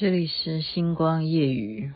[0.00, 1.92] 这里是星光夜雨。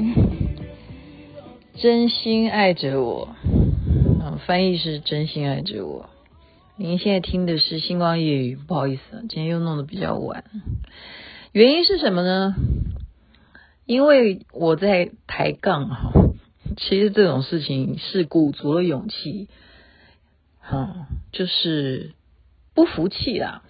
[1.76, 3.34] 真心爱着我，
[4.22, 6.10] 嗯，翻译是真心爱着我。
[6.76, 10.44] 您现在听的是星光夜语，不好意思，今天又弄得比较晚。
[11.52, 12.54] 原因是什么呢？
[13.84, 16.12] 因为我在抬杠哈，
[16.76, 19.48] 其实这种事情是鼓足了勇气，
[20.60, 22.12] 哈，就是
[22.74, 23.62] 不服气啦。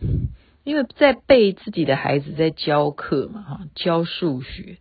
[0.62, 4.76] 因为在背自己的孩子在教课嘛，哈，教数学，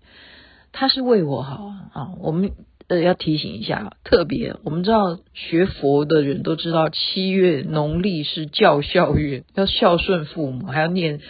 [0.71, 2.51] 他是为我好啊，我们。
[2.89, 11.21] 呃，要提醒一下，特别我们知道学佛的人都知道，七月农历是教孝月，要孝顺父母，还要念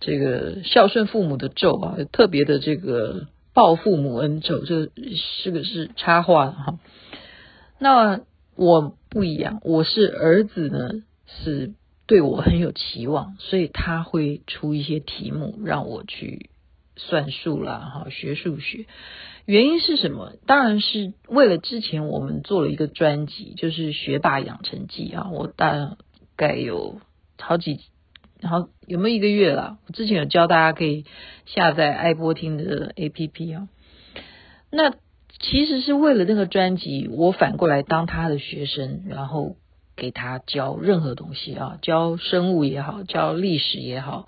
[0.00, 4.90] 这个孝顺父母的咒啊，特别的这个报父母恩咒，这
[5.44, 6.80] 这个是插话哈。
[7.78, 8.22] 那
[8.56, 10.90] 我不一样，我是儿子呢，
[11.28, 11.72] 是
[12.08, 16.50] 对我很有期望，所以他会出一些题目让我去
[16.96, 18.86] 算术啦，哈，学数学。
[19.44, 20.32] 原因是什么？
[20.46, 25.30] 当然是为了之前我们做了一个专辑，就是《学霸养成记》啊。
[25.30, 25.96] 我大
[26.36, 27.00] 概有
[27.38, 27.80] 好几，
[28.40, 29.78] 然后有没有一个月了？
[29.86, 31.04] 我之前有教大家可以
[31.44, 33.68] 下载爱播听的 APP 啊。
[34.70, 34.92] 那
[35.38, 39.54] 其实是为了那个专辑，我反过来当他的学生，然后
[39.94, 44.26] 给他教任何东西啊，教生物也好，教历史也好，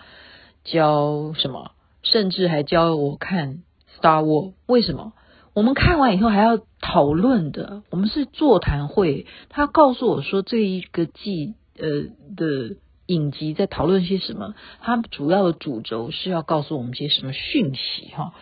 [0.65, 1.73] 教什么，
[2.11, 3.63] 甚至还教我看。
[4.01, 5.13] Star War 为什么？
[5.55, 7.83] 我们看完以后还要讨论的。
[7.91, 12.05] 我们是座谈会，他告诉我说这一个季呃
[12.37, 12.77] 的
[13.07, 18.35] 影集在讨论些什么，他主要的主轴是要告诉我们些什么讯息哈。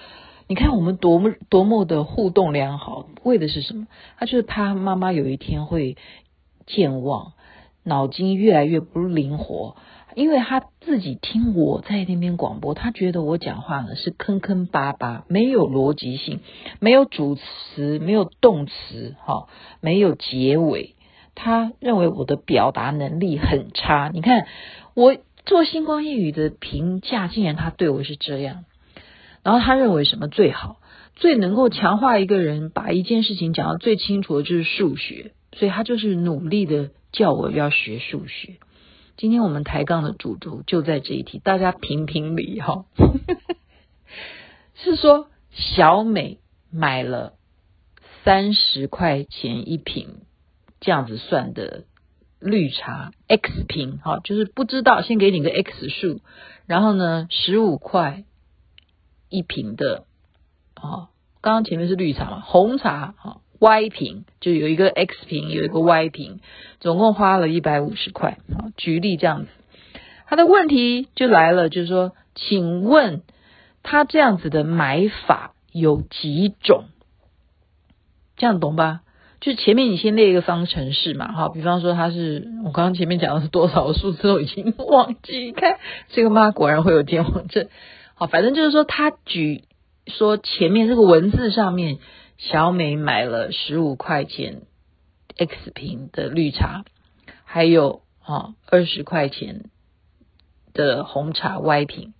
[0.46, 3.86] 你看我们多么多么的互动良好，为的是什么？
[4.18, 5.96] 他就是怕妈妈有一天会
[6.66, 7.32] 健忘，
[7.82, 9.76] 脑筋越来越不灵活。
[10.16, 16.40] 因为他自己听我在那边广播，他觉得我讲话呢是坑坑巴巴，没有逻辑性，
[16.80, 19.46] 没有主词，没有动词，哈，
[19.82, 20.94] 没有结尾。
[21.34, 24.10] 他认为我的表达能力很差。
[24.10, 24.46] 你看
[24.94, 28.64] 我做星光夜语的评价，竟然他对我是这样。
[29.42, 30.78] 然后他认为什么最好，
[31.14, 38.54] 最能够强化一个人，把一件事情讲到最清楚的就是数学，所以他就是努力的叫我要学数学。
[39.16, 42.84] 今天我们抬杠的主轴就在这一题，大家评评理哈。
[44.76, 46.38] 是说小美
[46.70, 47.32] 买了
[48.24, 50.20] 三十块钱一瓶
[50.80, 51.84] 这样子算的
[52.38, 56.20] 绿茶 X 瓶哈，就是不知道先给你个 X 数，
[56.66, 58.24] 然后呢十五块
[59.30, 60.04] 一瓶的
[60.74, 61.08] 啊，
[61.40, 63.40] 刚刚前面是绿茶嘛，红茶哈。
[63.58, 66.40] Y 瓶就有一个 X 瓶，有一个 Y 瓶，
[66.78, 68.38] 总共花了一百五十块。
[68.54, 69.48] 好，举例这样子，
[70.26, 73.22] 他的问题就来了，就是说，请问
[73.82, 76.84] 他这样子的买法有几种？
[78.36, 79.00] 这样懂吧？
[79.40, 85.78] 就前面你先列一个方程式嘛，好，比方说他是我刚刚前面讲的是多少数字都已经忘记，你看
[86.08, 87.68] 这个妈果然会有健忘症。
[88.14, 89.64] 好，反正就是说他举
[90.06, 91.98] 说前面这个文字上面。
[92.38, 94.62] 小美买了十五块钱
[95.38, 96.84] X 瓶的绿茶，
[97.44, 99.70] 还有啊二十块钱
[100.74, 102.12] 的红茶 Y 瓶，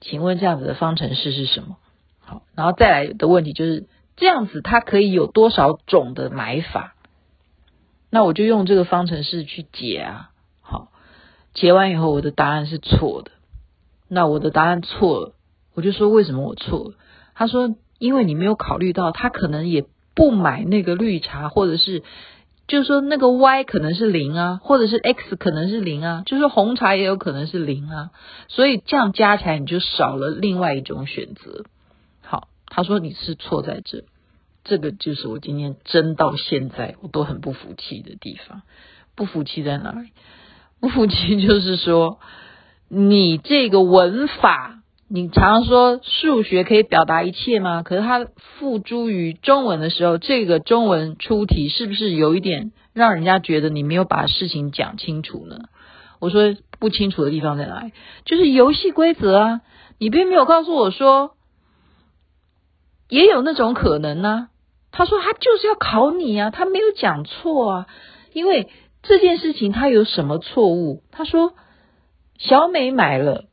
[0.00, 1.78] 请问这样子的方程式是什么？
[2.20, 6.94] 好，然后再来的问题就是这样子，它可以有多少种的买法？
[8.10, 10.30] 那我就用这个方程式去解啊。
[10.60, 10.92] 好，
[11.54, 13.30] 解完以后我的答案是错的。
[14.06, 15.34] 那我的答案错了，
[15.72, 16.94] 我就说为什么我错了？
[17.34, 17.74] 他说。
[18.02, 22.02] 因为你没有考虑到，他可能也不买那个绿茶，或者是，
[22.66, 28.10] 就是说那个 Y 可能是零啊，或者是 X 可能是零啊，就是红茶也有可能是零啊，
[28.48, 31.64] 所以这样加起来你就少了另外一种选择。
[32.22, 34.02] 好，他说你是错在这，
[34.64, 38.62] 这个就是我今天争到现在我都很不服气的地方。
[39.14, 40.08] 不服气在哪里？
[40.80, 42.18] 不服气就是说
[42.88, 44.81] 你这个文法。
[45.14, 47.82] 你常常说数学可以表达一切吗？
[47.82, 48.26] 可是它
[48.58, 55.68] 付诸于中文的时候，这个中文出题是不是有一点让人家觉得你没有把事情讲清楚呢？
[56.18, 57.92] 我说不清楚的地方在哪里？
[58.24, 59.60] 就是游戏规则啊，
[59.98, 61.32] 你并没有告诉我说，
[63.10, 64.48] 也有那种可能呢、
[64.92, 67.86] 他说他就是要考你啊，他没有讲错啊，
[68.32, 68.70] 因为
[69.02, 71.02] 这件事情他有什么错误？
[71.10, 71.52] 他说
[72.38, 73.44] 小美买了。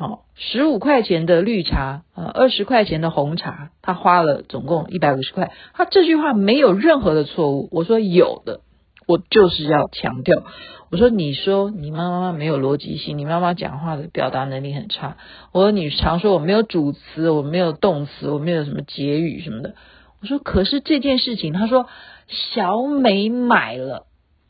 [0.00, 5.52] 好，十五块钱的绿茶，呃，二十块钱的红茶，他花了总共一百五十块。
[5.74, 7.68] 他这句话没有任何的错误。
[7.70, 8.62] 我说有的，
[9.06, 10.42] 我就是要强调。
[10.90, 15.18] 我说你说你妈妈没有逻辑性，你妈妈讲话的表达能力很差。
[15.52, 19.74] 我说你常说我没有主词，我没有动词，我没有什么结语什么的。
[20.22, 21.88] 我说可是这件事情，他说
[22.26, 24.06] 小美买了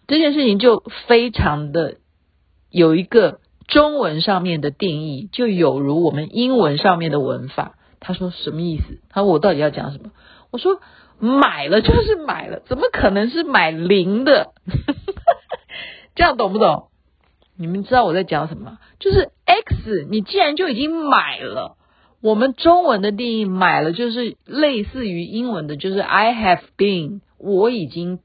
[0.07, 1.97] 这件事情就非常的
[2.71, 3.41] 有一个。
[3.71, 7.77] 中文上面的定义就有如我们英文上面的文法。
[8.01, 8.99] 他说什么意思？
[9.09, 10.11] 他说我到底要讲什么？
[10.51, 10.81] 我说
[11.19, 14.53] 买了就是买了，怎么可能是买零的？
[16.17, 16.89] 这样懂不懂？
[17.57, 18.79] 你们知道我在讲什么？
[18.99, 21.77] 就是 X，你既然就已经买了，
[22.23, 28.21] 我们中文的定义买了就是类似于英文的，就是 I have been，我已经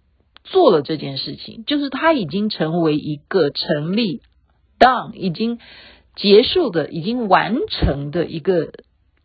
[0.45, 4.21] 做了这件事情，就是它已经成为一个成立。
[5.13, 5.59] 已经
[6.15, 8.71] 结束的，已经完成的一个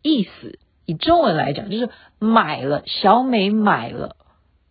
[0.01, 0.59] 意思。
[0.85, 4.17] 以中文来讲，就是买了，小美买了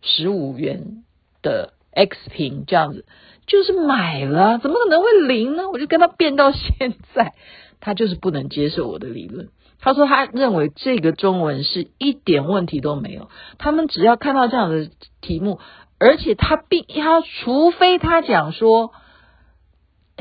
[0.01, 1.03] 十五元
[1.41, 3.05] 的 X 瓶，这样子
[3.47, 5.69] 就是买了，怎么可能会零呢？
[5.71, 7.33] 我就跟他辩到现在，
[7.81, 9.49] 他就是不能接受我的理论。
[9.79, 14.91] 他说他认为这个中文是一点问题都没有，他们只要看到这样的
[15.21, 15.59] 题目，
[15.97, 18.91] 而且他并他除非他讲说。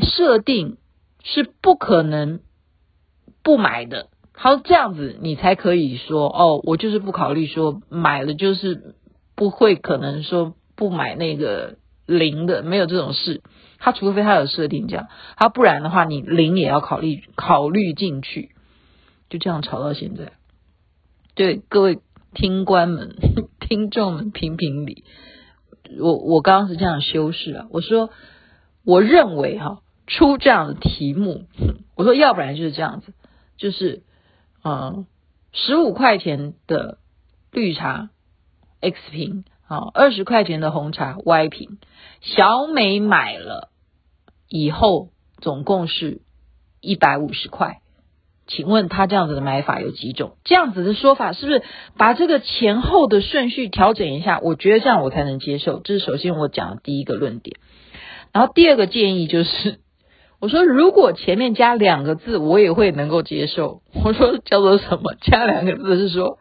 [0.01, 0.79] 设定
[1.23, 2.41] 是不可能
[3.43, 8.95] 不买的，好，这样子你才可以说哦，我就是不考虑说买了就是
[9.35, 11.77] 不会可能说不买那个
[12.07, 13.43] 零的，没有这种事。
[13.79, 18.51] 他除非他有设定这样，他不然的话你零也要考虑考虑进去，
[19.29, 20.33] 就这样吵到现在。
[21.35, 21.99] 对各位
[22.35, 23.17] 听官们、
[23.61, 25.05] 听众们评评理，
[25.99, 28.11] 我我刚刚是这样修饰啊，我说
[28.85, 29.81] 我认为哈。
[30.13, 31.47] 出这样的题目，
[31.95, 33.15] 我说要不然就是这样子，
[33.57, 34.03] 就是
[34.65, 35.07] 嗯，
[35.53, 36.99] 十五块钱的
[37.53, 38.11] 绿茶
[38.81, 41.79] X 瓶，啊，二十块钱的红茶 Y 瓶，
[42.23, 43.71] 小美买了
[44.49, 45.11] 以后
[45.41, 46.23] 总共是
[46.81, 47.81] 一百五十块，
[48.49, 50.39] 请问他这样子的买法有几种？
[50.43, 51.63] 这样子的说法是不是
[51.97, 54.41] 把这个前后的顺序调整一下？
[54.41, 55.79] 我觉得这样我才能接受。
[55.79, 57.61] 这是首先我讲的第一个论点，
[58.33, 59.79] 然后第二个建议就是。
[60.41, 63.83] 我说，如果前面加两个字，我也会能够接受。
[63.93, 65.15] 我说叫做什么？
[65.21, 66.39] 加两个字是说，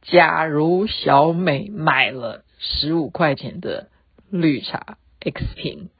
[0.00, 3.88] 假如小美买了十五块钱的
[4.30, 5.90] 绿茶 X 瓶，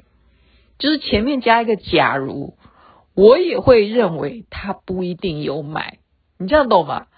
[0.78, 2.54] 就是前面加一个假如，
[3.14, 5.98] 我也会认为她不一定有买。
[6.38, 7.08] 你这样懂吗？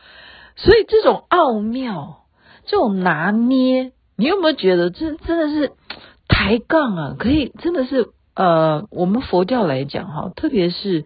[0.57, 2.25] 所以这种奥妙，
[2.67, 5.73] 这种拿捏，你有没有觉得这真的是
[6.27, 7.17] 抬杠啊？
[7.17, 8.09] 可以，真的是。
[8.35, 11.05] 呃，我们佛教来讲哈，特别是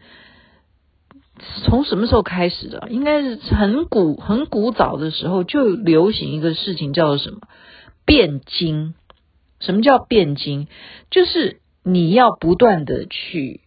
[1.64, 2.88] 从什么时候开始的？
[2.90, 7.40] 应该是很古、很古早的时候就流行一个事情，叫做什么？
[8.06, 8.94] 辩经。
[9.60, 10.68] 什么叫辩经？
[11.10, 13.60] 就是你要不断的去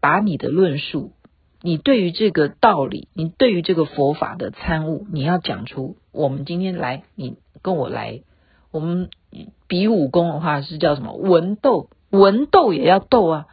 [0.00, 1.12] 把你的论述，
[1.60, 5.96] 你对于这个道理，你对于这个佛法的参悟，你要讲出。
[6.12, 8.22] 我们今天来，你跟我来，
[8.70, 9.10] 我们
[9.66, 11.12] 比武功的话是叫什么？
[11.14, 11.90] 文斗。
[12.12, 13.46] 文斗也要斗啊，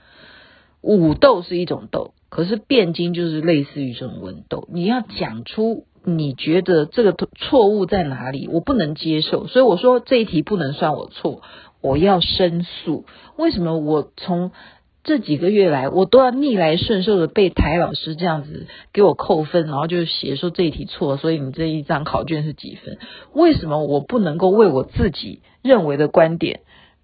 [0.81, 11.41] 武斗是一种斗，可是辩经就是类似于这种文斗，你要讲出你觉得这个错误在哪里，我不能接受，所以我说这一题不能算我错，
[11.81, 13.05] 我要申诉。
[13.37, 14.51] 为什么我从
[15.03, 22.97] 这几个月来，我都要逆来顺受的被台老师这样子给我扣分，然后就写说这一题错，所以你这一张考卷是几分？
[23.33, 26.59] 为什么我不能够为我自己认为的观点？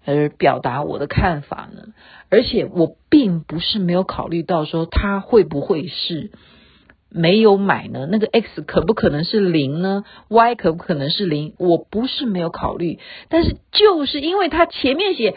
[0.06, 1.92] 而表达我的看法呢？
[2.30, 6.30] 而且我并不是没有考虑到说他会不会是
[7.08, 8.06] 没有买呢？
[8.10, 11.54] 那个 X 可不可能是零呢？Y 可不可能是零？
[11.58, 12.98] 我不是没有考虑，
[13.28, 15.36] 但是就是因为他前面写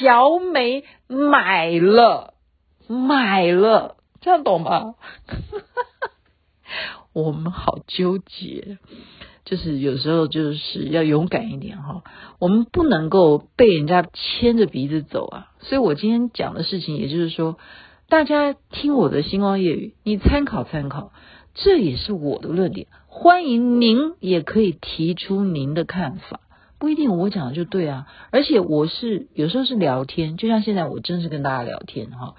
[0.00, 2.34] 小美买了，
[2.86, 4.94] 买了，这样懂吗？
[7.12, 8.78] 我们好纠结。
[9.46, 12.02] 就是有时候就是要勇敢一点哈，
[12.38, 15.52] 我们不能够被人家牵着鼻子走啊。
[15.60, 17.56] 所以我今天讲的事情，也就是说，
[18.08, 21.12] 大家听我的星光夜语，你参考参考。
[21.54, 22.86] 这也是我的论点。
[23.06, 26.40] 欢迎您也可以提出您的看法，
[26.78, 28.06] 不一定我讲的就对啊。
[28.30, 32.34] 而且我是有时候是聊天，就像现在我真是跟大家聊天哈。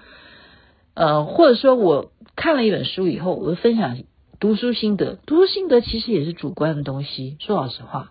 [0.94, 3.96] 呃，或者说我看了一本书以后，我会分享
[4.40, 5.16] 读书心得。
[5.26, 8.10] 读书心得其实也是主观的东西，说老实话，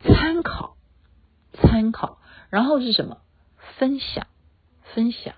[0.00, 0.76] 参考
[1.52, 2.18] 参考，
[2.50, 3.18] 然后是什么？
[3.76, 4.26] 分享
[4.94, 5.34] 分享，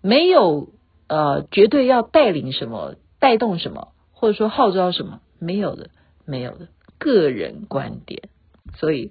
[0.00, 0.68] 没有
[1.08, 5.90] 呃绝对要带领什么、带动什么，或者说号召什么，没有的。
[6.26, 8.28] 没有的个人观点，
[8.76, 9.10] 所以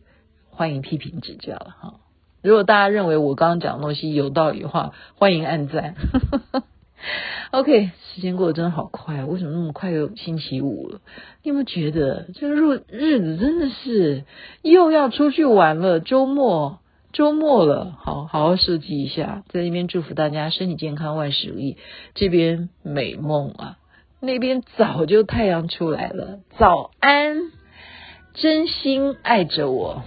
[0.51, 1.99] 欢迎批评指教哈。
[2.41, 5.95] 如果大家认为我刚刚讲的东西有道理的话，欢迎按赞。
[7.51, 10.99] OK，时间过得真的好快，为什么那么快又星期五了？
[11.43, 14.25] 你有没有觉得这个日日子真的是
[14.61, 15.99] 又要出去玩了？
[15.99, 16.79] 周末
[17.11, 21.77] 周末了，好好好设计一下，在那边祝福大家身体健康，万事如意。
[22.15, 23.77] 这边美梦啊。
[24.21, 27.37] 那边早就太阳出来了，早安，
[28.33, 30.03] 真心爱着我。